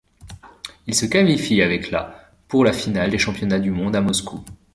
[0.87, 4.43] Il se qualifie avec la pour la finale des championnats du monde à Moscou.